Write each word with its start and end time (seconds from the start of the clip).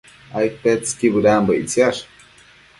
Aidtetsëqui 0.39 1.11
bëdambo 1.13 1.53
ictsiash 1.61 2.01